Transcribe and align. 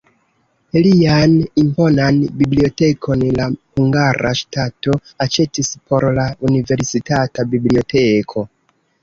Lian 0.85 1.33
imponan 1.63 2.17
bibliotekon 2.39 3.25
la 3.41 3.45
hungara 3.75 4.33
ŝtato 4.41 4.97
aĉetis 5.27 5.71
por 5.93 6.09
la 6.17 6.27
universitata 6.51 7.47
biblioteko. 7.55 8.47